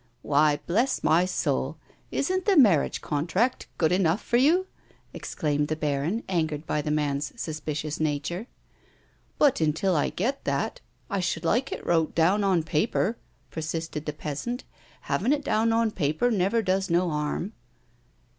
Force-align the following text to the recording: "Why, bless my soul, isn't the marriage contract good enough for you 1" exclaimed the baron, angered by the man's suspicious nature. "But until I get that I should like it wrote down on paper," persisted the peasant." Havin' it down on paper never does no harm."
"Why, 0.23 0.59
bless 0.65 1.03
my 1.03 1.25
soul, 1.25 1.77
isn't 2.09 2.45
the 2.45 2.57
marriage 2.57 3.01
contract 3.01 3.67
good 3.77 3.91
enough 3.91 4.19
for 4.23 4.37
you 4.37 4.61
1" 4.61 4.65
exclaimed 5.13 5.67
the 5.67 5.75
baron, 5.75 6.23
angered 6.27 6.65
by 6.65 6.81
the 6.81 6.89
man's 6.89 7.39
suspicious 7.39 7.99
nature. 7.99 8.47
"But 9.37 9.61
until 9.61 9.95
I 9.95 10.09
get 10.09 10.43
that 10.45 10.81
I 11.07 11.19
should 11.19 11.45
like 11.45 11.71
it 11.71 11.85
wrote 11.85 12.15
down 12.15 12.43
on 12.43 12.63
paper," 12.63 13.19
persisted 13.51 14.07
the 14.07 14.13
peasant." 14.13 14.63
Havin' 15.01 15.33
it 15.33 15.43
down 15.45 15.71
on 15.71 15.91
paper 15.91 16.31
never 16.31 16.63
does 16.63 16.89
no 16.89 17.07
harm." 17.11 17.53